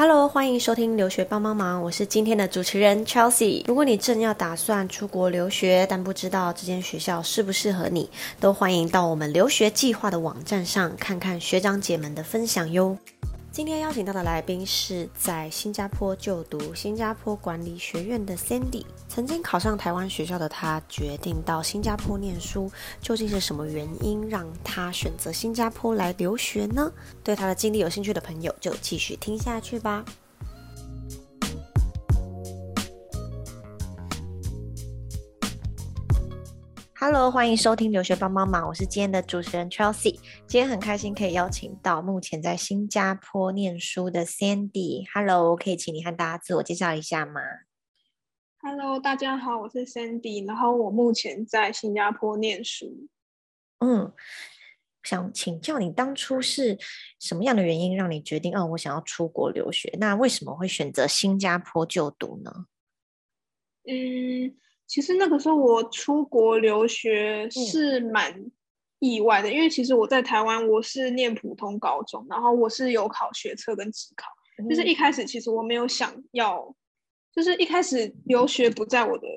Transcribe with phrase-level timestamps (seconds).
[0.00, 3.64] Hello，欢迎收听留学帮帮忙，我是今天的主持人 Chelsea。
[3.66, 8.08] 如果你正要打算出国留学，但不知道这间学校适不适合你，
[8.38, 12.96] 都欢迎到我们留学计划的网站上看看学长姐们的分享哟。
[13.58, 18.84] 今天邀请到的来宾是在新加坡就读新加坡管理学院的 Sandy。
[19.08, 22.70] 曾经考上台湾学校的他，决定到新加坡念书，
[23.00, 26.92] 究竟是什么原因让他选择新加坡来留学呢？
[27.24, 30.04] 对他的经历有兴趣的朋友，就继续听下去吧。
[37.00, 40.18] Hello，欢迎收听留学帮帮忙，我是今天的主持人 Chelsea。
[40.48, 45.06] 今天很开心可以邀请到目前在新加坡念书的 Sandy。
[45.14, 47.40] Hello，可以请你和大家自我介绍一下吗
[48.62, 53.06] ？Hello，大家好，我是 Sandy，然后我目前在新加坡念书。
[53.78, 54.12] 嗯，
[55.04, 56.76] 想请教你当初是
[57.20, 59.96] 什么样的原因让你决定哦，我想要出国留学？
[60.00, 62.66] 那为什么会选择新加坡就读呢？
[63.86, 64.56] 嗯。
[64.88, 68.50] 其实那个时候我出国留学是蛮
[69.00, 74.30] 意外的，因为其实我在台湾我是念普通高中，然后我是有考学测跟职考，
[74.66, 76.74] 就是一开始其实我没有想要，
[77.32, 79.28] 就是一开始留学不在我的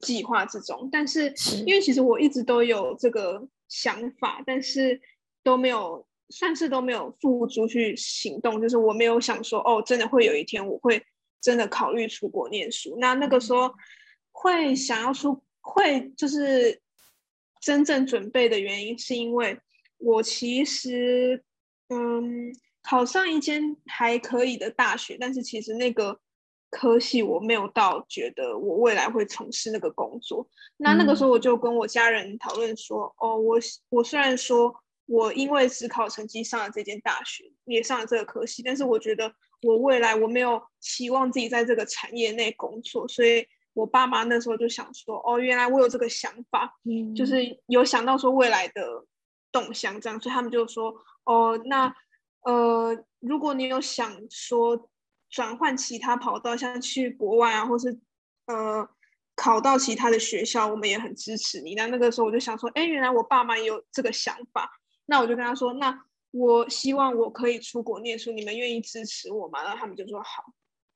[0.00, 1.32] 计划之中，但是
[1.66, 4.98] 因为其实我一直都有这个想法，但是
[5.44, 11.04] 都没有算是都没有付诸去行动，就是我没有想说哦，真的会有一天我会
[11.42, 13.70] 真的考虑出国念书，那那个时候。
[14.38, 16.82] 会想要出会就是
[17.58, 19.58] 真正准备的原因，是因为
[19.96, 21.42] 我其实
[21.88, 26.20] 嗯考上一间还可以的大学，但是其实那个
[26.68, 30.46] 科系我没有到觉得我未来会从事那个工作。
[30.76, 34.72] 那那个时候我就跟我家人讨论说，哦，我我虽然说
[35.06, 43.48] 我因为只考成绩上了这间大学，也上了这个科系，但是我觉得我未来我没有期望自己在这个产业内工作，所以。
[43.76, 49.04] 我爸妈那时候就想说，哦，原来我有这个想法，嗯，就是有想到说未来的
[49.52, 51.94] 动向这样，所以他们就说，哦，那
[52.40, 54.88] 呃，如果你有想说
[55.28, 58.00] 转换其他跑道，像去国外啊，或是
[58.46, 58.88] 呃
[59.34, 61.74] 考到其他的学校，我们也很支持你。
[61.74, 64.70] 那那个时候我就想说，哎，原来我爸妈也有这个想法，
[65.04, 69.62] 那我就跟他说，那我希望我可以出国念书，你们愿意支持我吗？
[69.62, 70.44] 然后他们就说好，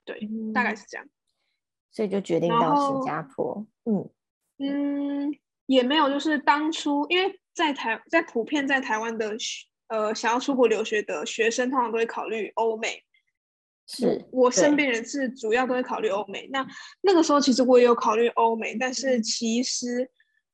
[0.07, 1.07] 对，大概是这样。
[1.91, 3.67] 所以就决定到新加坡。
[3.85, 4.09] 嗯
[4.59, 5.35] 嗯，
[5.67, 9.37] 也没有，就是当初因为在台在普遍在台湾的
[9.89, 13.03] 呃想要出国留学的学生，通常都会考虑欧美。
[13.87, 16.47] 是我身边人是主要都会考虑欧美。
[16.53, 16.67] 那
[17.01, 20.09] 那个时候其实我也有考虑欧美，但是其实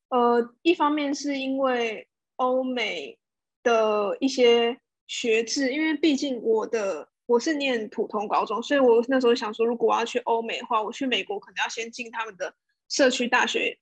[0.09, 3.19] 呃一方面是因为欧美
[3.63, 7.09] 的一些学制，因为毕竟我的。
[7.27, 12.55] 我是念普通高中，所以我那时候想说，如果我要去欧美的话，我去美国可能要先进他们的
[12.89, 13.79] 社区大学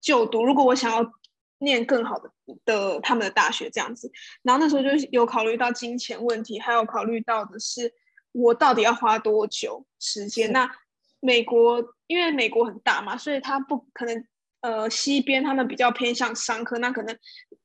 [0.00, 0.44] 就读。
[0.44, 1.12] 如果我想要
[1.58, 2.30] 念更好的
[2.64, 4.12] 的他们的大学这样子，
[4.42, 7.92] 然后那时候就有考虑到金钱问题，还有考虑到的是
[8.30, 10.52] 我到底要花多久时间。
[10.52, 10.70] 那
[11.18, 14.24] 美国因为美国很大嘛，所以它不可能
[14.60, 17.18] 呃西边他们比较偏向商科，那可能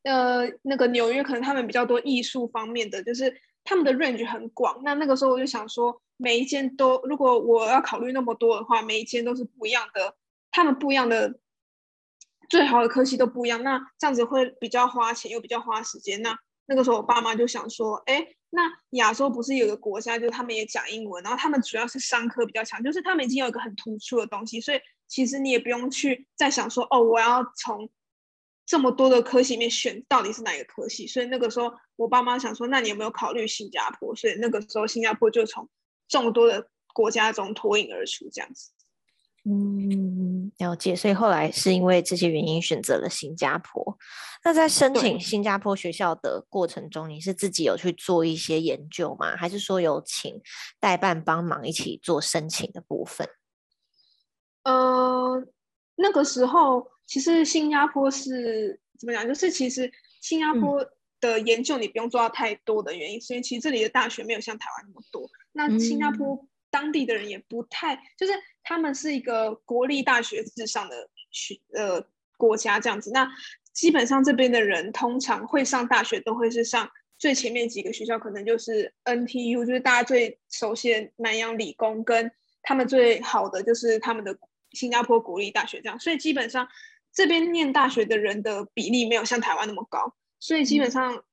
[0.03, 3.31] 呃那个纽约可能他们比较多艺术方面的，就是。
[3.69, 10.15] 他们的 range 很广，那那个时候我就想说，每一间都如果我要考虑那么多的话，每一间都是不一样的，
[10.49, 11.39] 他们不一样的
[12.49, 16.19] 最好的科系都不一样，那这样子会比较花钱又比较花时间。
[16.23, 16.35] 那
[16.65, 18.63] 那个时候我爸妈就想说，哎，那
[18.97, 27.87] 亚洲不是有个国家，就他们也讲英文，然后他们主要是商科比较强，就是他们已经有一个很突出的东西，所以其实你也不用去再想说，哦，我要从。
[28.69, 31.07] 这么多的科系里面选到底是哪一个科系？
[31.07, 34.15] 所以那个时候我爸妈想说，那你有没有考虑新加坡？
[34.15, 35.67] 所以那个时候新加坡就从
[36.07, 38.69] 众多的国家中脱颖而出，这样子。
[39.43, 40.95] 嗯，了解。
[40.95, 43.97] 所以后来是因为这些原因选择了新加坡。
[44.45, 49.35] 那在申请新加坡学校的过程中，你是自己有去做一些研究吗？
[49.35, 50.39] 还是说有请
[50.79, 53.27] 代办帮忙一起做申请的部分？
[54.61, 55.43] 呃，
[55.95, 56.91] 那个时候。
[57.09, 59.27] 其实新加坡是怎么讲？
[59.27, 59.91] 就是其实
[60.21, 60.85] 新加坡
[61.19, 65.27] 的研究你不用做到太多的原因，所以其实这里的大学没有像台湾那么多。
[65.53, 72.05] 那新加坡当地的人也不太，就是他们是一个国立大学至上的学呃
[72.37, 73.09] 国家这样子。
[73.11, 73.27] 那
[73.73, 84.37] 基本上这边的人通常会上大学，都会是上最前面几个学校，可能就是 NTU，就是大家最熟悉的南洋理工，跟他们最好的就是他们的
[84.73, 85.99] 新加坡国立大学这样。
[85.99, 86.67] 所以基本上。
[87.13, 91.23] 这边念大学的人的比例没有像台湾那么高，所以基本上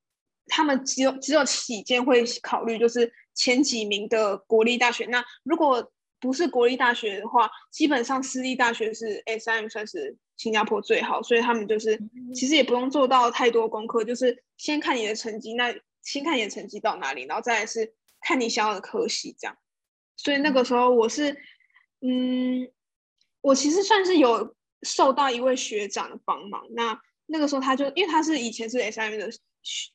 [0.47, 5.05] 他们只有只有几间会考虑，就是前几名的国立大学。
[5.05, 11.99] 那如果不是国立大学的话，基本上私立大学是 SM 算是新加坡最好，所以他们就是
[12.33, 19.55] 其实也不用做到太多功课，就是先看你的成绩，那先看你的成绩到哪里，然后再来是看你想要的科系这样。
[20.15, 21.37] 所以那个时候我是，
[22.01, 22.67] 嗯，
[23.41, 26.63] 我其实算是有受到一位学长的帮忙。
[26.71, 29.39] 那那个时候他就因为他是以前是 SM 的学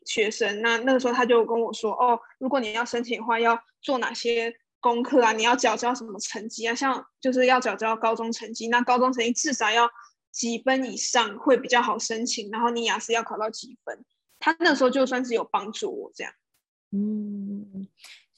[0.07, 4.55] 学生，那那个时候他就跟我说，哦，如果你要申请的话，要做哪些？
[4.83, 6.75] 功课啊，你要缴交什么成绩啊？
[6.75, 9.89] 像就是要缴交高中成绩，那高中成绩至少要
[10.33, 12.51] 几分以上会比较好申请。
[12.51, 14.05] 然后你雅思要考到几分？
[14.41, 16.33] 他那时候就算是有帮助我这样。
[16.91, 17.87] 嗯，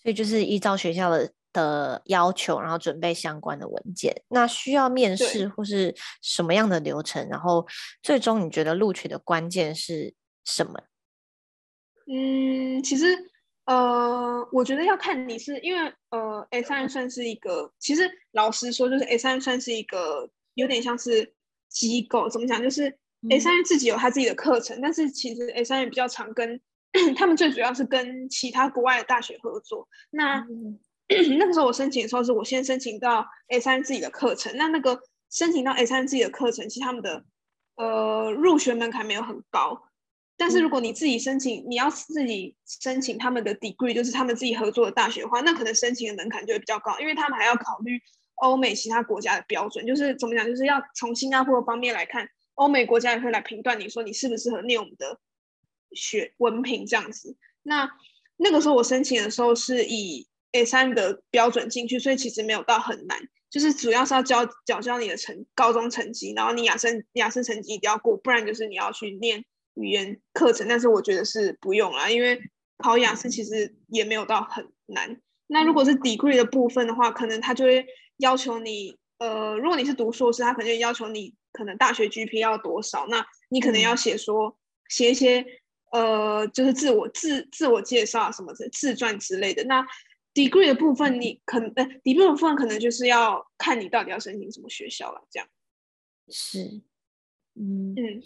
[0.03, 4.15] 所以就是依照学校的的要求，然后准备相关的文件。
[4.29, 7.27] 那需要面试或是什么样的流程？
[7.31, 7.67] 然后
[8.03, 10.13] 最终你觉得录取的关键是
[10.45, 10.75] 什么？
[12.07, 13.31] 嗯，其实。
[13.67, 18.03] 呃，我觉得要看你是因为呃，S 三算是一个，其实
[18.33, 21.33] 老实说，就是 S 三算是一个有点像是
[21.71, 22.63] 机构，怎么讲？
[22.63, 22.95] 就是
[23.31, 26.61] S 三自己有他自己的课程，但是其实 S 三比较常跟
[27.17, 29.89] 他们最主要是跟其他国外的大学合作。
[30.11, 30.47] 那
[31.39, 34.57] 那个时候我申请的时候，是我先申请到 S 三自己的课程。
[34.57, 35.01] 那那个
[35.31, 37.25] 申请到 S 三自己的课程，其实他们的
[37.77, 39.83] 呃入学门槛没有很高。
[40.37, 48.01] 但是如果你自己申请，你要自己申请他们的 degree，就是他们自己合作的大学的话，那可能申请的门槛就会比较高，因为他们还要考虑
[48.43, 55.21] 欧美其他国家的标准，就是怎么讲，就是要从新加坡方面来看，欧美国家也会来评断你说你适不适合念我们的
[55.93, 57.37] 学文凭这样子。
[57.63, 57.89] 那
[58.37, 63.21] 那个时候我申请的时候是以 A 三的标准进去，所以其实没有到很难，
[63.51, 69.45] 就是主要是要教缴交你的成高中成绩，然后你雅思雅思成绩一定要过，不然就是你要去念。
[69.77, 72.41] 语言课程，但是我觉得是不用啦，因为
[72.79, 75.21] 考雅思其实也没有到很难。
[75.49, 77.85] 那如果是 degree 的部分的话，可能他就会
[78.19, 84.57] 要求你，呃，如果你是读硕士，他可能就要求你可能大学 GP 要多少，那你可能要写说
[84.89, 85.45] 写一些
[85.91, 89.65] 呃，就是自我自自我介绍什么的自传之类的。
[89.65, 89.85] 那
[90.35, 95.49] degree 的部分，你可能呃 degree 的部分可能就是要看你到底要申请什么学校了，这样
[96.29, 96.83] 是，
[97.55, 98.23] 嗯嗯。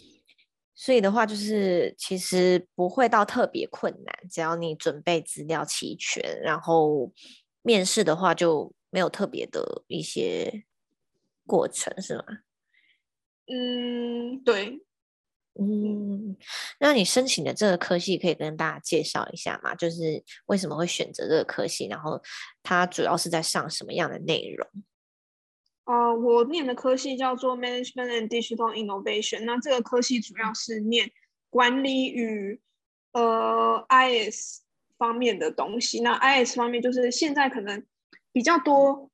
[0.73, 7.11] 所以的话，就是其实不会到特别困难，只要你准备资料齐全，然后
[7.61, 10.63] 面试的话就没有特别的一些
[11.45, 12.23] 过程，是吗？
[13.47, 14.81] 嗯，对。
[15.61, 16.37] 嗯，
[16.79, 19.75] 那你申请的这个科系可以跟大家介绍一下吗？
[19.75, 22.21] 就是为什么会选择这个科系，然后
[22.63, 24.67] 它主要是在上什么样的内容？
[25.83, 29.43] 呃，我念的科系叫做 Management and Digital Innovation。
[29.43, 31.11] 那这个科系主要是念
[31.49, 32.61] 管理与
[33.11, 34.61] 呃 IS
[34.97, 36.01] 方面的东西。
[36.01, 37.83] 那 IS 方面就是现在可能
[38.31, 39.09] 比较多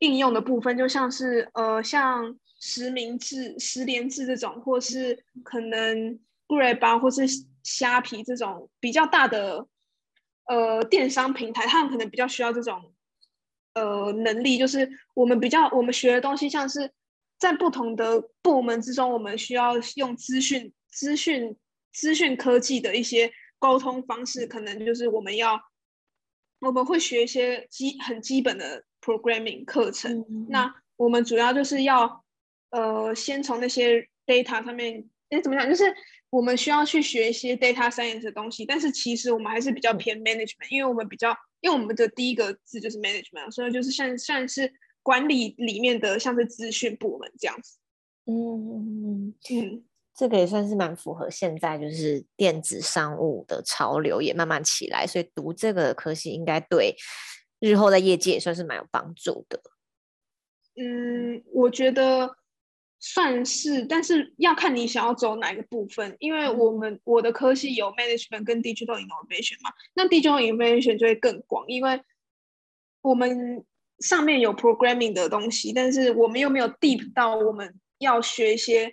[0.00, 6.18] 应用的部分，就像是呃像实名制、实联制这种，或是可能
[6.48, 7.22] Grab 或是
[7.62, 9.66] 虾皮这种比较大的
[10.46, 12.92] 呃电商平台，他们可能比较需要这种。
[13.74, 16.90] 呃，能力就是我们比较我们学的东西，像是
[17.38, 21.54] 在不同的部门之中，我们需要用资讯、资讯、
[21.92, 25.60] 资讯科技的一些沟通方式，可能就是我们要
[26.60, 30.24] 我们会学一些基很基本的 programming 课程。
[30.48, 32.24] 那我们主要就是要
[32.70, 35.68] 呃，先从那些 data 上面，哎，怎么讲？
[35.68, 35.84] 就是
[36.30, 41.36] 我们需要去学一些 data science 的东西，但是其实我们还是比较偏 management，因为我们比较。
[41.62, 47.78] 因为我们的第一个字就是 management，所以就是像像是管理里面的像是资讯部门这样子。
[48.26, 56.94] 嗯嗯，这个也算是蛮符合现在就是电子商务的潮流也慢慢起来，所以读这个科系应该对
[57.58, 59.60] 日后在业界也算是蛮有帮助的。
[60.76, 62.36] 嗯，我觉得。
[62.98, 72.00] 算是，但是要看你想要走哪个部分，因为我们我的科系有 management 跟 digital innovation 嘛，那 digital innovation 就会更广，因为
[73.02, 73.64] 我们
[74.00, 78.90] 上面有 programming 的东西，但是我们又没有 deep 到我们要学一些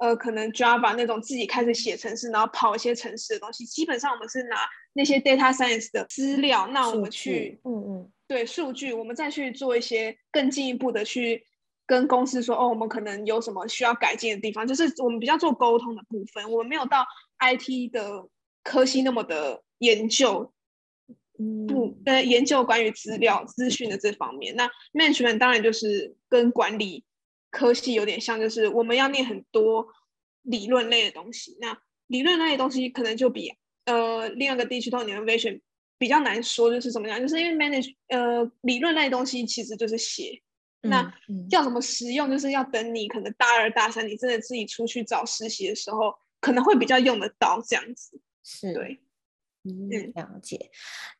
[0.00, 4.56] 呃可能 Java 那种自己开始写程式，然后跑一些程式的东西，基本上我们是拿
[4.94, 8.12] 那些 data science 的资料，那我们去嗯嗯。
[8.26, 11.46] 对数据，我们再去做一些更进一步的去。
[11.86, 17.04] 跟公司说哦，我们可能有什么需要改进的地方，就是我们比较做沟通的部分，我们没有到
[17.38, 18.28] IT 的
[18.62, 20.52] 科系那么的研究，
[21.68, 24.56] 不呃研究关于资料资讯的这方面。
[24.56, 27.04] 那 management 当然就是跟管理
[27.50, 29.86] 科系有点像，就是我们要念很多
[30.42, 31.56] 理论类的东西。
[31.60, 33.52] 那理论类的东西可能就比
[33.84, 35.60] 呃另外一个 digital innovation
[35.98, 40.40] 比较难说，就是怎么样，就是因为 manage 呃理论类的东西其实就是写，
[40.84, 41.12] 那
[41.50, 49.00] 叫什么实用，就是要等你可能大二大三，你真的自己出去找实习的时候，可能会比较用得到这样子，是对。
[49.66, 50.70] 嗯，了解。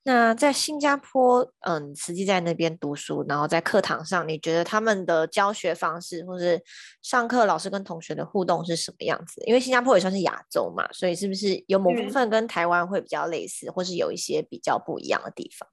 [0.02, 6.62] 那在新加坡，嗯，实际在那边读书，然后在课堂上，你觉得他们的教学方式，或是
[7.00, 9.42] 上课老师跟同学的互动是什么样子？
[9.46, 15.66] 因为新加坡也算是亚洲嘛，所以是不是有某部分跟台湾会比较类似，或是有一些比较不一样的地方？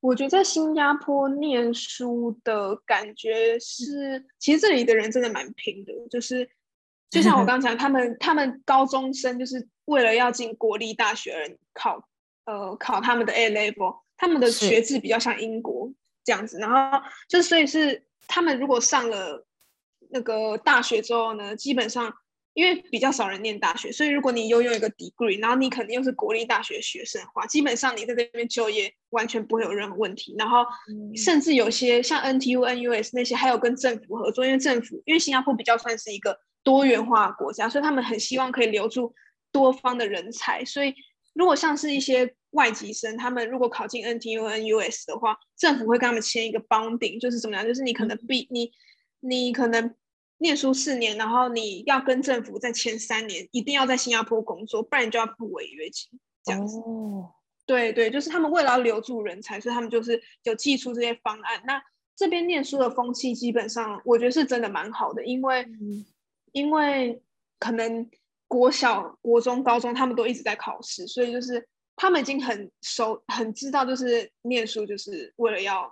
[0.00, 6.48] 我觉得在新加坡念书的感觉是，其实这里的人真的蛮拼的，就是
[7.10, 9.68] 就像我 刚讲，他们他们高中生就是。
[9.88, 12.06] 为了要进国立大学而，考
[12.44, 15.90] 呃考他们的 A level，他们的学制比较像英国
[16.22, 19.46] 这样子，然后就所以是他们如果上了
[20.10, 22.14] 那个大学之后呢，基本上
[22.54, 30.34] 因为比较少人念大学，所以如果你拥有一个 degree，然后你肯定又是国立大学学生的话，基本上你在这边就业完全不会有任何问题。
[30.38, 30.64] 然后
[31.16, 39.14] 甚至有些像 NTU、NUS 那些，还有跟政府合作，因为政府因为新加坡比较算是一个多元化国家，所以他们很希望可以留住。
[39.50, 40.94] 多方的人才，所以
[41.32, 47.64] 如果像是一些外籍生，他们如果考进 NTU、NUS 的话，政府会跟他们签一个 bonding，就是怎么样？
[47.66, 48.70] 就是你可能必你
[49.20, 49.94] 你可能
[50.38, 56.18] 念书四年，然后你要跟政府再签三年，一定要在新加坡工作，不然就要付违约金。
[56.44, 56.78] 这样子，
[57.66, 61.62] 对对，就是他们为了要留住人才，所以他们就是有寄出这些方案。
[61.66, 61.82] 那
[62.16, 65.66] 这边念书的风气基本上，我觉得是真的蛮好的，因为
[66.52, 67.22] 因为
[67.58, 68.10] 可能。
[68.50, 75.86] 国小、国中、高中，他们都一直在考试，所以就是他们已经很熟、很知道，就是念书就是为了要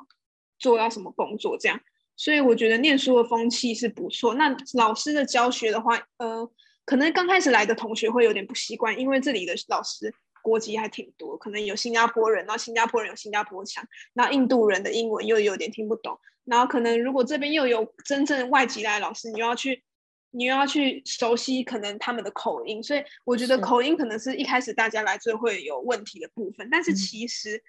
[0.58, 1.78] 做到什么工作这样。
[2.16, 4.34] 所以我觉得念书的风气是不错。
[4.34, 6.50] 那老师的教学的话，呃，
[6.84, 19.84] 可能刚开始来的同学会有点不习惯，因为这里的老师国籍还挺多，可能有新加坡人，然后新加坡人有新加坡腔，那印度人的英文又有点听不懂，然后可能如果这边又有真正外籍来的老师，你又要去。
[20.32, 26.68] 你又要去熟悉可能他们的口音，所以我觉得口音可能是一开始大家来最会有问题的部分。
[26.70, 27.62] 但是其实，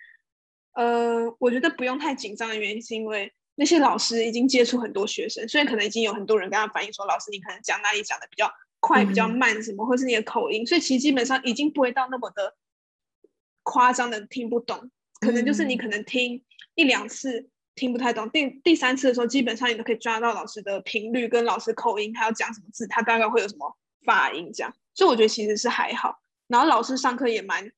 [0.73, 8.49] 呃，我觉得不用太紧张的原因是因为那些老师已经接触很多学生，虽然可能已经有很多人跟他反映说，老师你可能讲哪里讲的比较
[8.79, 12.55] 快、比较慢什么，或是你的口音，所以其实基本上已经不会到那么的
[13.63, 16.43] 夸张的听不懂，可能就是你可能听
[16.75, 17.49] 一两次。
[17.79, 24.73] 听不太懂，第第三次的时候，基本上你都可以抓到老师的频率跟老师口音，他要讲什么字，他大概会有什么发音这样。
[24.95, 26.17] 所以我觉得其实是还好。
[26.47, 27.71] 然后老师上课也蛮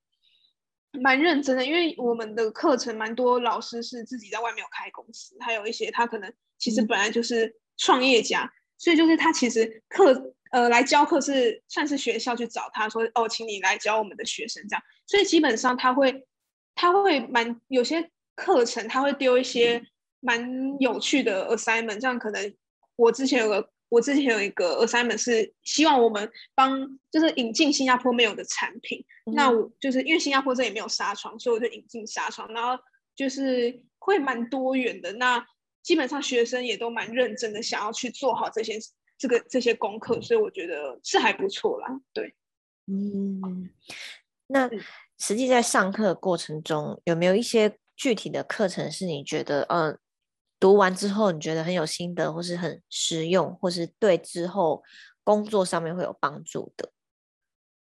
[0.92, 14.82] 蛮认真的，因为我们的课程蛮多老师是自己在外面有开公司，还有一些他可能其实本来就是创业家，所以就是他其实课呃来教课是算是学校去找他说哦，请你来教我们的学生这样。
[15.06, 16.26] 所以基本上他会
[16.74, 18.10] 他会蛮有些。
[18.36, 19.82] 课程他会丢一些
[20.20, 22.54] 蛮有趣的 assignment，这样可能
[22.96, 29.04] 我之前有个我之前有一个 assignment 是希望我们帮就是引进新加坡没有的产品，
[29.34, 32.82] 那我就是因为新加坡这里没有纱窗，所以我就引进纱窗，然后
[33.14, 35.12] 就是会蛮多元的。
[35.12, 35.44] 那
[35.82, 38.78] 基本上学生也都蛮认真的，想要去做好这些
[39.18, 41.88] 这个这些功课，所以我觉得是还不错啦。
[42.14, 42.34] 对，
[42.86, 43.68] 嗯，
[44.46, 44.70] 那
[45.18, 47.76] 实际在上课的过程中有没有一些？
[48.00, 49.98] 具体的课程是你觉得，嗯，
[50.60, 54.84] 读完之后你觉得很有心得，或是很实用，或是对之后
[55.24, 56.92] 工作上面会有帮助的？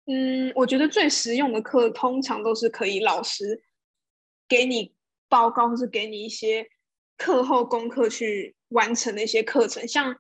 [0.06, 3.62] 嗯，我觉得最实用的课通常都是可以老师
[4.48, 4.96] 给你
[5.28, 6.68] 报告，或是给你一些
[7.18, 10.16] 课后功课去完成的一些课程，像。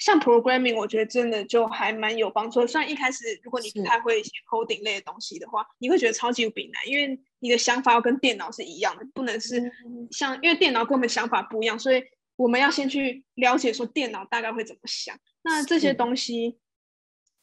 [0.00, 2.66] 像 programming，我觉得真的就还蛮有帮助。
[2.66, 9.70] 虽然一开始如果你不太会一些 coding 类的东西的话，你会觉得超级无比难，因为你的想法要跟电脑是一样的，不能是
[10.10, 12.02] 像因为电脑跟我们想法不一样，所以
[12.34, 15.16] 我们要先去了解说电脑大概会怎么想。
[15.42, 16.58] 那这些东西，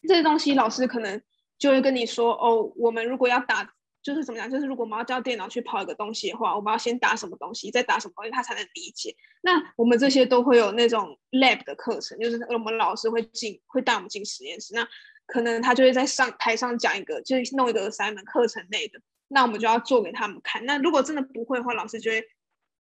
[0.07, 1.21] 这些东西老师可能
[1.57, 3.73] 就会跟你说哦，我们如果要打。
[4.07, 4.49] 就是怎么样？
[4.49, 9.13] 就是如果我们要叫电脑去跑一个东西的话，我们要先打什么东西，再打什么东西，它才能理解。
[9.41, 14.73] 那我们这些都会有那种 lab 的课程，就是我们老师会进，会带我们进实验室。
[14.73, 14.87] 那
[15.25, 18.97] 可能他就会在上台上讲一个，就是弄一个三门课程类的。
[19.27, 20.65] 那我们就要做给他们看。
[20.65, 22.23] 那如果真的不会的话，老师就会，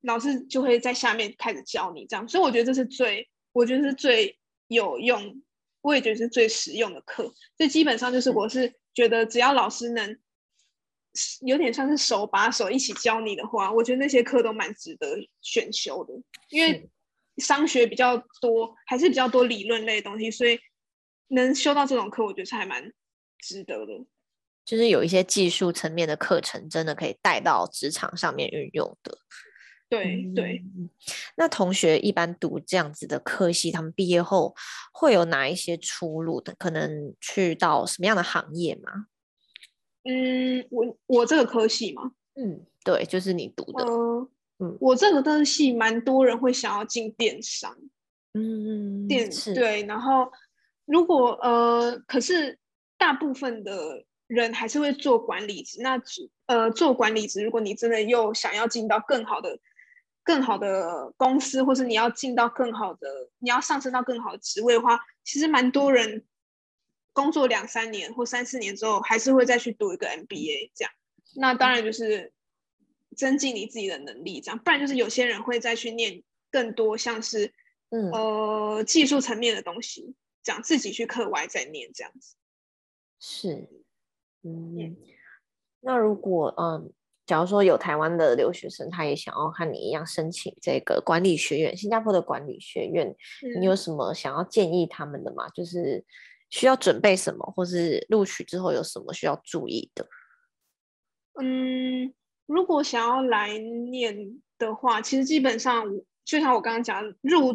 [0.03, 2.29] 老师就会在下面开始教你这样。
[2.29, 5.43] 所以我觉得这是最，我觉得是最有用，
[5.81, 7.25] 我也觉得是最实用的课。
[7.57, 10.17] 所以基本上就是，我是觉得只要老师能。
[11.43, 16.15] 有点像是手把手一起教你的话，我觉得那些课都蛮值得选修的，
[16.51, 16.89] 因为
[17.39, 20.59] 商学比较多，还是比较多理论类的东西，所以
[21.29, 22.93] 能修到这种课，我觉得是还蛮
[23.41, 23.93] 值得的。
[24.65, 29.19] 就是有一些技术层面的课程，真的可以带到职场上面运用的。
[29.89, 30.65] 对对，
[31.37, 34.53] 那同学一般读这样子的科系，他们毕业后
[34.93, 36.53] 会有哪一些出路的？
[36.59, 39.07] 可能去到什么样的行业吗？
[40.07, 42.13] 嗯，我我这个科系嘛？
[42.35, 43.85] 嗯，对，就是你读的。
[44.59, 47.77] 嗯，我这个科系蛮多人会想要进电商。
[48.35, 50.31] 嗯，电对，然后
[50.85, 52.59] 如果呃，可是
[52.97, 55.83] 大部分的人还是会做管理职。
[55.83, 56.01] 那
[56.47, 59.59] 呃，做管理职，如果你真的又想要进到更好的。
[60.27, 63.09] 更好的公司，或是你要进到更好的，
[63.39, 66.25] 你要上升到更好的职位的话，其实蛮多人
[67.17, 70.93] 工作两三年或三四年之后，还是会再去读一个 MBA 这样。
[71.35, 72.31] 那当然就是
[73.17, 77.55] 增进你自己的能力这样，不然就是有些人会再去念更多像是
[77.89, 82.37] 嗯呃技术层面的东西，这样自己去课外再念这样子。
[83.19, 83.67] 是，
[84.43, 84.95] 嗯，
[85.81, 86.93] 那如果嗯。
[87.27, 93.13] 假如说有台湾的留学生，他也想要和你一样申请这个管理学院，新加坡的管理学院，
[93.59, 95.49] 你有什么想要建议他们的吗？
[95.49, 96.05] 就是
[96.51, 100.07] 需要准备什么，或是录取之后有什么需要注意的？
[101.41, 102.13] 嗯，
[102.47, 105.85] 如果想要来念的话，其实基本上
[106.25, 107.53] 就像我刚刚讲，入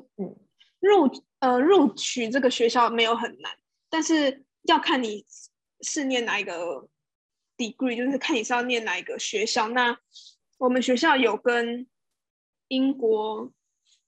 [0.79, 3.51] 入呃录取这个学校没有很难，
[3.89, 5.25] 但是要看你
[5.81, 6.87] 是念哪一个。
[7.57, 9.67] degree 就是看你是要念哪一个学校。
[9.67, 9.95] 那
[10.57, 11.85] 我们学校有跟
[12.69, 13.53] 英国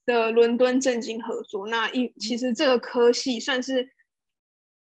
[0.04, 1.68] 的伦敦政经合作。
[1.68, 3.93] 那一其实这个科系算是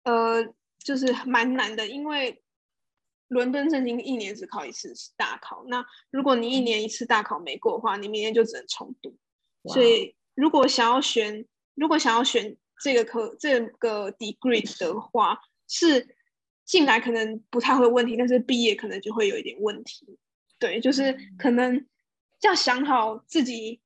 [0.10, 2.42] 呃，就是蛮难的，因为
[3.28, 5.66] 伦敦政经一年只考一次大考。
[5.68, 9.18] 那如果你一年一次大考没过的话，你明年就只能重读。
[9.66, 11.46] 所以如果想要选，
[11.76, 16.16] 如果想要选这个科这个 degree 的话，是。
[16.68, 20.20] 进来可能不太会有问题，但是毕业可能就会有一点问题。
[20.60, 21.88] 对，就是可能
[22.42, 23.80] 要想好自己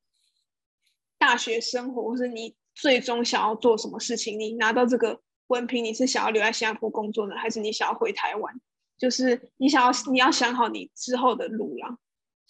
[1.20, 4.40] 大学生活，或是你最终想要做什么事情。
[4.40, 8.60] 你拿到这个文凭，你是想要留在新加坡工作呢，还是你想要回台湾？
[8.98, 11.98] 就是你想要你要想好你之后的路啦。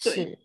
[0.03, 0.37] 对，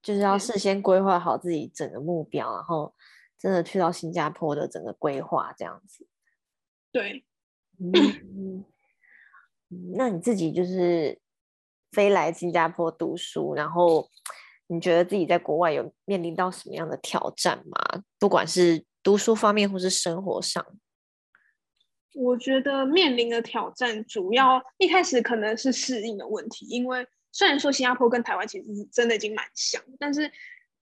[0.00, 2.94] 就是要事先规划好自己整个目标，然后
[3.38, 6.06] 真的去到新加坡的整个规划这样子。
[6.92, 7.24] 对。
[9.96, 11.18] 那你自己就是
[11.92, 14.08] 飞来新加坡读书，然后
[14.66, 18.02] 你觉得自己在国外有面临到什么样的挑战吗？
[18.18, 20.64] 不管是读书方面或是生活上，
[22.18, 30.30] 我觉得面临的挑战主要一开始可能是适应的问题，因为虽然说新加坡跟台湾其实是真的已经蛮像，但是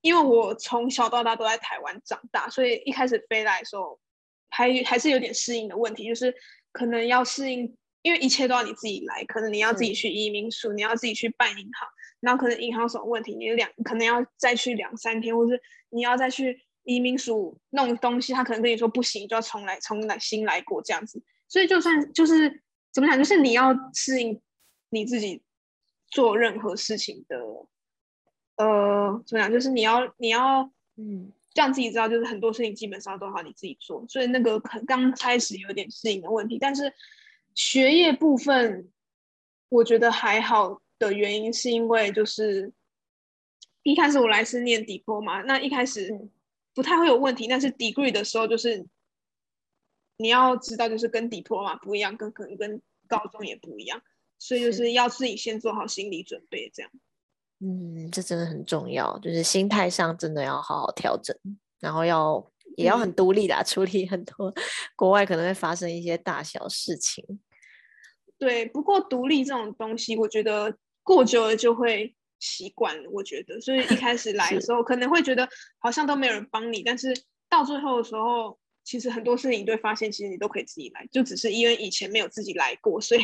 [0.00, 4.00] 因为我从小到大都在台湾长大，所以一开始飞来的时候
[4.48, 6.34] 还还是有点适应的问题，就是
[6.72, 7.76] 可能要适应。
[8.02, 11.88] 因为一切都要你自己来，可能你要自己去移民署，你要自己去办银行，
[12.20, 21.22] 然后可能银行有什么问题，你两可能要再去两三天，或是你要再去移民署弄东西，他可能跟你说不行，就要重来，重来新来过这样子。
[21.46, 24.40] 所以就算就是怎么讲，就是你要适应
[24.88, 25.42] 你自己
[26.08, 27.38] 做任何事情的，
[28.56, 36.90] 呃，怎么讲，就是你要你要嗯，让自己知道，就是很多事情基本上都要你自己做，所以那个可刚开始有点适应的问题，但是。
[37.58, 38.92] 学业部分，
[39.70, 42.70] 我觉得还好的原因是因为就是
[43.82, 46.28] 一开始我来是念 diploma，那一开始
[46.76, 48.86] 不太会有问题，但是 degree 的时候就是
[50.18, 54.02] 你要知道，就是跟 diploma 不一样，跟可能跟高中也不一样，
[54.38, 56.92] 所以就是要自己先做好心理准备，这样。
[57.60, 61.34] 嗯，这真的很重要，就是心态上真的要好好调整，
[61.80, 64.54] 然后要也要很独立的处理很多
[64.94, 67.24] 国外可能会发生一些大小事情。
[68.38, 73.10] 对，不过独立这种东西，我觉得过久了就会习惯了。
[73.10, 77.14] 我觉得，所以一 开始来的时候可能会觉得好像都没有人帮你，但是
[77.48, 83.20] 到最后的时候，其实很多事情你会发现，其实你都可以自己来，就只是因为以前没有自己来过，所以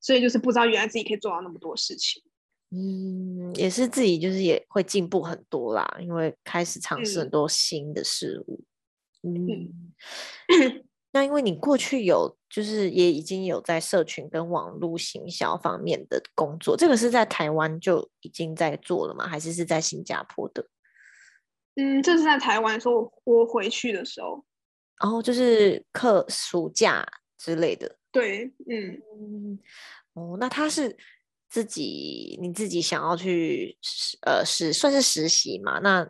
[0.00, 2.22] 所以就是不知道原来自己可以做到那么多事情。
[2.70, 8.64] 嗯，也是自己就是也会进步很多啦，因为开始尝试很多新的事物。
[9.22, 9.94] 嗯。
[11.12, 19.28] 那因为你过去有，就是也已经有在社群跟网络行销方面的工作，这个是在台湾就已经在做了吗？
[19.28, 20.66] 还是是在新加坡的？
[21.74, 24.42] 嗯，这是在台湾，说我回去的时候，
[25.02, 27.98] 然后就是课暑假之类的。
[28.10, 29.58] 对，嗯，
[30.14, 30.96] 哦，那他是
[31.50, 33.76] 自己你自己想要去
[34.22, 35.78] 呃，是算是实习嘛？
[35.80, 36.08] 那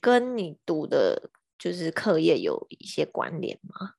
[0.00, 3.94] 跟你读的就是课业有一些关联吗？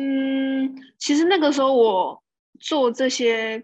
[0.00, 2.22] 嗯，其实那个时候我
[2.58, 3.62] 做这些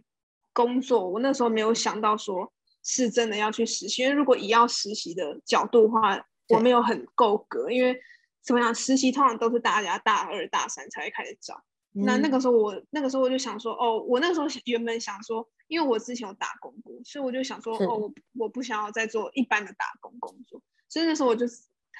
[0.52, 2.52] 工作，我那时候没有想到说
[2.84, 7.98] 是真的要去实习，因为如果以要实习的角度的话，我没有很够格，因为
[8.42, 11.62] 怎么样，实习通常都是大家大二大三才会开始找。
[11.92, 21.46] 那那个时候我那个时候我就想说，哦，我那个时候原本想说，因为我之前有打工过，所以我就想说，哦，我我不想要再做一般的打工工作，所以那时候我就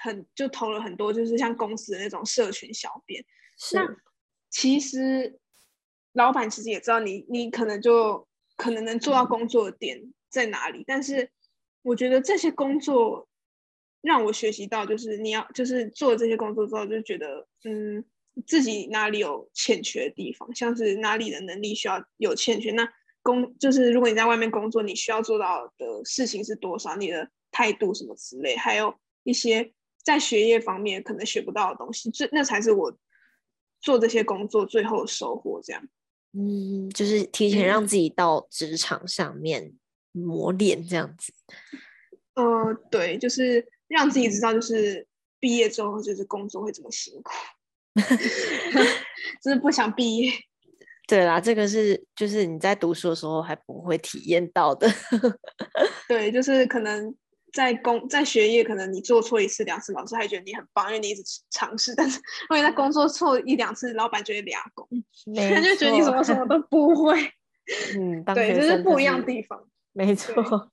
[0.03, 3.25] 很就投了很多，就是像公司的那种社群小编。
[3.72, 3.87] 那
[4.51, 5.39] 其实
[6.13, 11.31] 老板其实也知道你，你可能就可能能做到工作的点在哪里，但是
[11.83, 13.29] 我觉得这些工作
[14.01, 18.05] 让我学习到，就是你要就是做这些工作之后，就觉得嗯。
[18.47, 22.87] 自己哪里有欠缺的地方，像是哪里的能力需要有欠缺，那
[23.23, 29.73] 工就是如果你在外面工作，你需要做到的事情是多少，你的态度什么之类，还有一些
[30.05, 32.95] 在学业方面可能学不到的东西，这那才是我
[33.81, 35.61] 做这些工作最后的收获。
[35.62, 35.83] 这样，
[36.33, 39.73] 嗯，就是提前让自己到职场上面
[40.12, 41.33] 磨练这样子。
[42.35, 45.07] 呃，对，就是让自己知道，就是
[45.41, 47.33] 毕业之后就是工作会怎么辛苦。
[49.43, 50.31] 就是不想毕业。
[51.09, 54.87] 对啦，这个是就是你在读书的时候还不会体验到的。
[56.09, 57.15] 对，就是可能
[57.57, 61.95] 在工在学业，可能你做错一次两次，老师还觉得你很棒，因为你一直尝试。
[61.97, 64.87] 但是如果在工作错一两次，老板觉得俩工，
[65.35, 67.19] 他就觉得你什么什么都不会。
[67.97, 69.59] 嗯，对，就是不一样地方。
[69.95, 70.71] 没错。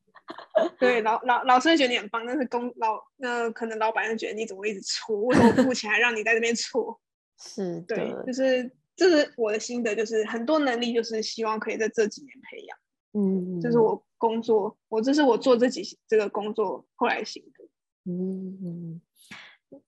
[0.78, 7.00] 对，老老老师会觉得你很棒，但是工老那可能老板就觉得你怎么一直错，为什么付钱还让你在这边错？
[7.40, 12.78] 是对，就是这是我的心得，就是很多能力就是希望可以在这几年培养。
[13.14, 17.64] 嗯，这是我工作，我这是我做这几这个工作后来心得。
[18.12, 19.02] 嗯嗯，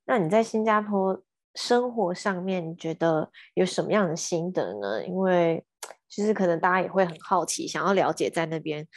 [0.05, 1.21] 那你在新加坡
[1.53, 5.05] 生活上面，你觉得有什么样的心得呢？
[5.05, 5.65] 因为
[6.07, 8.88] 其实可能大家也会很好奇，想要了解在那边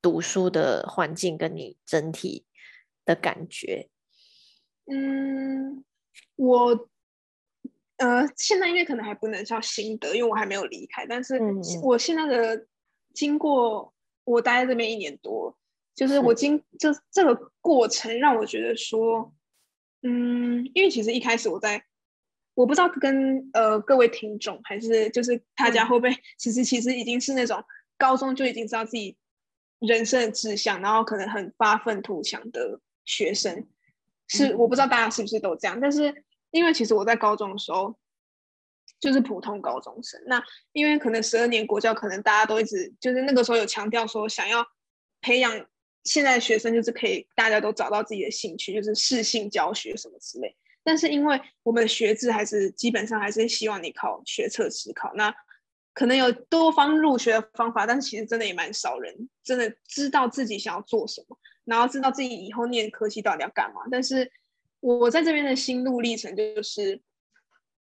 [0.00, 2.46] 读书的环境跟你整体
[3.04, 3.88] 的感觉。
[4.86, 5.84] 嗯，
[6.36, 6.88] 我。
[7.96, 11.06] 呃，现在因为可能还不能叫心得，因为我还没有离开。
[11.06, 11.40] 但是
[11.80, 12.66] 我现在的
[13.14, 15.56] 经过，我待在这边一年多，
[15.94, 19.32] 就是我经这这个过程让我觉得说，
[20.02, 21.82] 嗯，因为其实一开始我在，
[22.54, 27.64] 我不知道跟呃各位听众还是就是大家会不会，其实其实已经是那种
[27.96, 29.16] 高中就已经知道自己
[29.78, 33.66] 人生的志向，然后可能很发愤图强的学生，
[34.28, 36.24] 是我不知道大家是不是都这样，但是。
[36.54, 37.98] 因为其实我在高中的时候
[39.04, 44.66] 就是普通高中生，那因为可能十二年国教，可能大家都一直就是那个时候有强调说，想要
[45.20, 45.66] 培养
[46.04, 50.56] 现在学生，就是可以大家都找到自己的兴趣，就是适性教学什么之类。
[50.82, 55.34] 但是因为我们的学制还是基本上还是希望你考学测试考，那
[55.92, 64.32] 可能有多方入学的方法，但是其实真的也蛮少人真的知道自己想要做什么，然后知道自己以后念科系到底要干嘛，但是。
[64.86, 67.00] 我在这边的心路历程就是，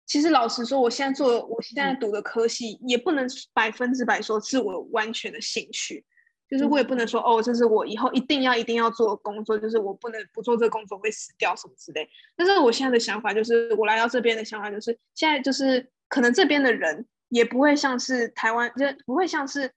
[0.07, 6.05] 其实老实说，我现在做我现在读的科系，也不能百分之百说是我完全的兴趣，
[6.49, 12.09] 就是我也不能说哦，这是我以后一定要一定要做的工作，就是我不能不做这个工作会死掉什么之类。
[12.37, 19.73] 但是我现在的想法就是，我来到这边的想法就是，现在就是可能这边的人也不会像是台湾，就不会像是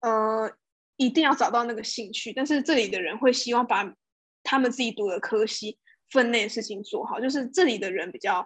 [0.00, 0.50] 呃
[0.96, 3.92] 一定要找到那个兴趣，但是这里的人会希望把
[4.44, 5.78] 他们自己读的科系。
[6.12, 8.44] 分内的事情做好，就是这里的人比较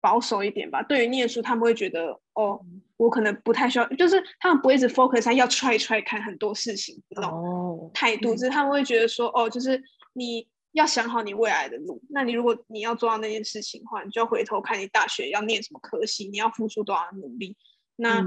[0.00, 0.82] 保守一点吧。
[0.82, 2.60] 对于念书，他们会觉得哦，
[2.96, 9.82] 我可能不太需要，就是他们不会一直 focus 在要 try try 看很多事情那种态度，就是他们会觉得说哦，就是
[10.12, 12.00] 你要想好你未来的路。
[12.10, 17.56] 那你如果你要做到那件事情的话，你就要回头看你大学要念什么科系，你要付出多少努力。
[17.96, 18.24] 那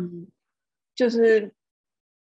[0.95, 1.53] 就是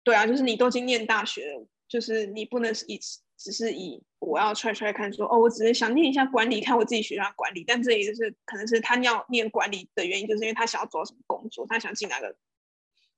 [0.03, 2.99] 对啊，就是你都已经念大学了，就是你不能以
[3.43, 7.61] 只是以我要踹踹看，说哦，我只是想念一下管理，看我自己学校管理。
[7.67, 12.33] 但这也就是可能是他要念管理的原因，就是因为他想要做什么工作，他想进哪个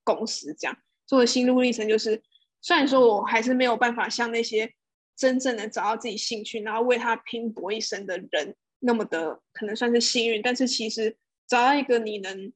[0.02, 0.76] 公司这样。
[1.06, 2.20] 做的心路历程就是，
[2.60, 4.74] 虽然说我还是没有办法像那些
[5.14, 12.52] 真正能找到自己兴趣，然后为他拼搏一生的人那么的可能算是幸运，但是其实找到一个你能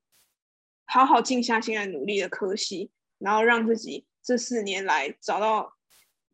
[0.87, 5.77] 好好静下心来努力的科系，然后让自己这四年来找到。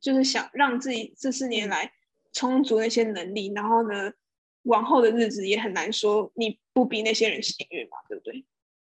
[0.07, 1.91] 就是想让自己这四年来
[2.33, 4.13] 充足那些能力，然后呢，
[4.63, 8.45] 往后的日子也很难说你不比那些人幸运嘛，对不对？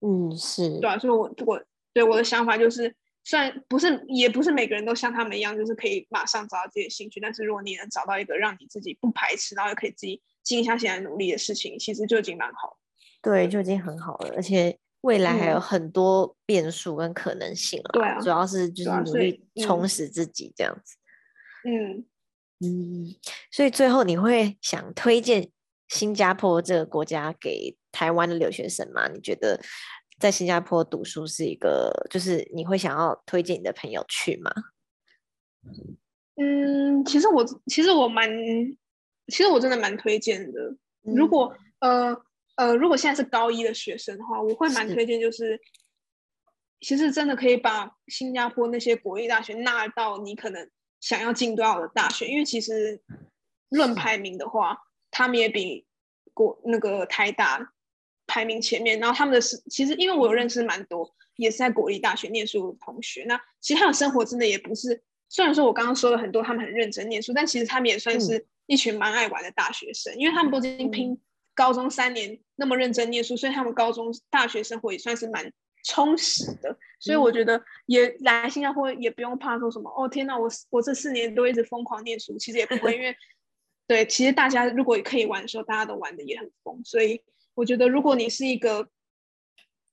[0.02, 0.98] 嗯，是对啊。
[0.98, 12.80] 所以，我我对我的想法就是，虽然不是，也不是每个人都像他们一样，就是可以马上找到自己的兴趣，但是如果你能找到一个让你自己不排斥，然后又可以自己静下心来努力的事情，其实就已经蛮好。
[13.22, 14.34] 对，就已经很好了。
[14.36, 17.90] 而且未来还有很多变数跟可能性了。
[17.94, 20.96] 对啊，主要是就是努力充实自己这样子。
[21.66, 22.06] 嗯
[22.60, 23.16] 嗯，
[23.52, 25.50] 所以最后你会想推荐
[25.90, 29.08] 新加坡这个国家给台湾的留学生吗？
[29.08, 29.60] 你觉得
[30.20, 34.52] 在新加坡读书是一个，就是你会想要推荐你的朋友去吗？
[36.36, 38.30] 嗯，其实我其实我蛮，
[39.28, 40.76] 其实我真的蛮推荐的。
[41.02, 42.16] 如果呃
[42.56, 45.60] 呃，如果现在是高一的学生的话，我会蛮推荐，就是
[46.80, 50.70] 其实真的可以把新加坡那些国立大学纳到你可能
[51.04, 53.02] 想要进多少的大学，因为其实
[53.68, 54.78] 论排名的话，
[55.12, 55.86] 他们也比
[56.34, 57.74] 国那个台大
[58.26, 58.98] 排名前面。
[59.02, 65.04] 然后他们的是，其实因为我有认识蛮多也是在国立大学念书的同学，那其实他的生活真的也不是。
[65.28, 71.20] 虽然说我刚刚说了很多，他们很认真念书，但其实他们也算是一群蛮爱玩的大学生，因为他们都已经拼
[71.54, 75.52] 高中三年那么认真念书，所以他们高中大学生活也算是蛮
[75.84, 76.76] 充实的。
[77.00, 83.16] 所以我觉得也来新加坡也不用怕说什么哦，天哪，我我这四年都一直疯狂念书，其实也不会，因为
[83.88, 86.82] 对，其实大家如果可以玩的时候，大家都玩的也很疯。
[86.84, 87.22] 所以
[87.54, 88.90] 我觉得如果你是一个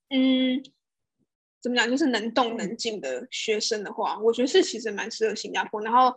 [0.09, 0.62] 嗯。
[1.62, 1.90] 怎么讲？
[1.90, 5.79] 就是能动能静的学生的话，我觉得是其实蛮适合新加坡。
[5.83, 6.16] 然后，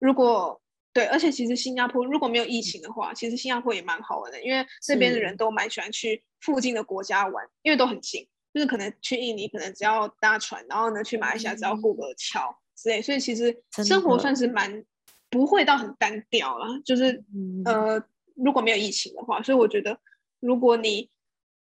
[0.00, 0.60] 如果
[0.92, 8.26] 对，而且其实新加坡如果没有疫情的话，其实新加坡也蛮好玩的，因为这边的人都蛮喜欢去附近的国家玩，因为都很近。
[8.58, 14.84] 就是可能去印尼，可能只要搭船，然后呢去马来西亚只要过个桥之类，所以其实生活算是蛮
[15.30, 16.66] 不会到很单调了。
[16.84, 17.22] 就是
[17.64, 18.02] 呃，
[18.34, 19.98] 如果没有疫情的话，所以我觉得
[20.40, 21.08] 如果你。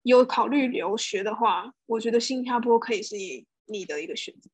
[0.03, 4.49] 有考虑留学的话，我觉得新加坡可以是你你的一个选择。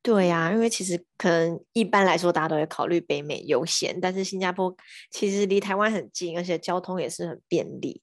[0.00, 4.72] 对呀，因为其实可能一般来说大家都会考虑北美优先，但是新加坡
[5.10, 8.00] 其实离台湾很近，而且交通也是很便利，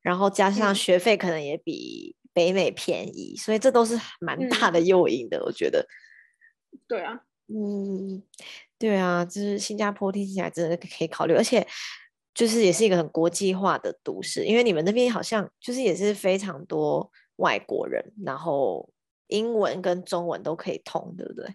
[0.00, 5.42] 然后加上学费可能也比北美便宜，所以这都是蛮大的诱因的。
[5.44, 5.86] 我觉得。
[6.86, 8.22] 对啊，嗯，
[8.78, 11.66] 对啊，就是新加坡听起来真的可以考虑，而且。
[12.34, 18.88] 就是也是一个很国际化的都市，因为你们那边好像就是也是非常多外国人，然后
[19.26, 21.46] 英文跟中文都可以通，对不对？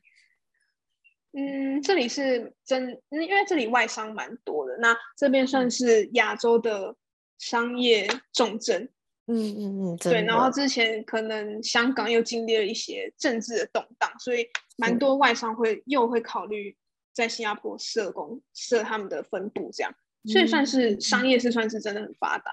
[1.32, 6.98] 嗯，这里是真，因为这里外商蛮多的，那这边算是亚洲的
[7.40, 8.92] 商业重镇。
[9.28, 10.22] 嗯嗯嗯，对。
[10.24, 16.76] 然后之前可能香港又经历了一些政治的动荡，所以蛮多外商会又会考虑
[17.14, 19.94] 在新加坡设工设他们的分部这样。
[20.26, 22.52] 所以算是商业是算是真的很发达。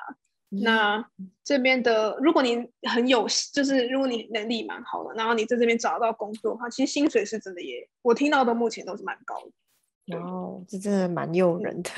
[0.53, 1.09] 那
[1.45, 2.57] 这边的，如果你
[2.89, 9.37] 很有，就是如果你能力蛮好的，然后你在这边找到工作的话，其实薪水是真的也，我听到的目前都是蛮高
[10.07, 10.19] 的。
[10.19, 11.91] 哦，这真的蛮诱人的。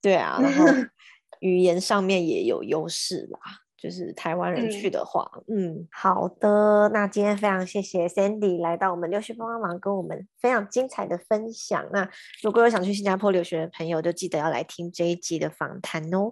[0.00, 0.66] 对啊，然后
[1.38, 3.38] 语言上面也有优势啦。
[3.82, 11.84] 就是台湾人去的话，嗯，好的，那今天非常谢谢 Sandy 来到我们留学帮帮忙，跟我们非常精彩的分享。
[11.92, 12.08] 那
[12.44, 16.30] 如果有想去新加坡留学的朋友，就记得要来听这一集的访谈哦。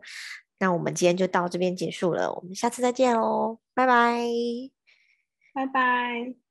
[0.61, 4.21] 那我们今天就到这边结束了，我们下次再见哦，拜拜，
[5.53, 6.50] 拜拜。